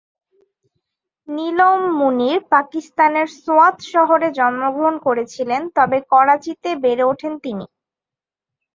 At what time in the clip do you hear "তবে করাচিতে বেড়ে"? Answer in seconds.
5.77-7.03